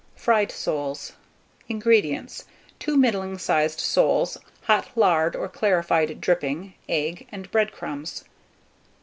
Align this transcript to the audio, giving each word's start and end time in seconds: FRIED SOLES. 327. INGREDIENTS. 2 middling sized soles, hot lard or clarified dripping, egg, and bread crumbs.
FRIED 0.15 0.51
SOLES. 0.51 1.11
327. 1.67 1.75
INGREDIENTS. 1.75 2.45
2 2.79 2.97
middling 2.97 3.37
sized 3.37 3.79
soles, 3.79 4.39
hot 4.63 4.89
lard 4.95 5.35
or 5.35 5.47
clarified 5.47 6.19
dripping, 6.19 6.73
egg, 6.89 7.27
and 7.31 7.51
bread 7.51 7.71
crumbs. 7.71 8.23